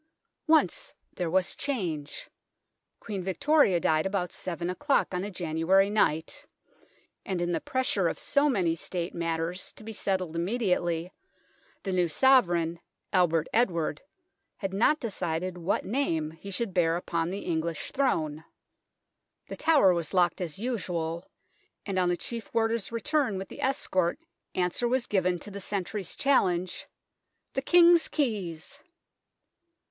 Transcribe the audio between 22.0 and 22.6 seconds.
the Chief